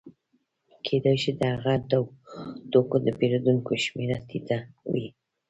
کېدای 0.85 1.17
شي 1.23 1.31
د 1.39 1.41
هغه 1.53 1.73
توکو 2.71 2.97
د 3.03 3.07
پېرودونکو 3.19 3.71
شمېره 3.85 4.17
ټیټه 4.27 4.59
وي 4.91 5.07